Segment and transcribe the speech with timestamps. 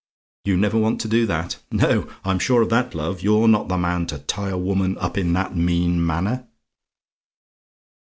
[0.45, 1.57] "YOU NEVER WANT TO DO THAT?
[1.71, 5.15] "No, I'm sure of that, love: you're not the man to tie a woman up
[5.15, 6.47] in that mean manner.